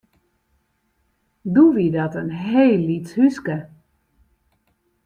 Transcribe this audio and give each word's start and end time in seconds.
Doe 1.55 1.69
wie 1.75 1.91
dat 1.97 2.13
in 2.21 2.29
heel 2.47 2.81
lyts 2.87 3.11
húske. 3.17 3.57